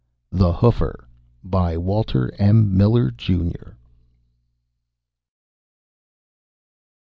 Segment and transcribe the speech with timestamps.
[0.39, 1.05] _the hoofer
[1.45, 1.77] _by...
[1.77, 2.75] Walter M.
[2.75, 3.75] Miller, Jr.